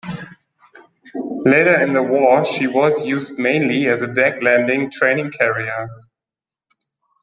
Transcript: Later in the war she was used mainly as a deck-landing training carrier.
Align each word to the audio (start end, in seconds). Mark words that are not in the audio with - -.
Later 1.45 1.79
in 1.79 1.93
the 1.93 2.01
war 2.01 2.43
she 2.43 2.65
was 2.65 3.05
used 3.05 3.37
mainly 3.37 3.85
as 3.85 4.01
a 4.01 4.07
deck-landing 4.11 4.89
training 4.89 5.29
carrier. 5.29 5.89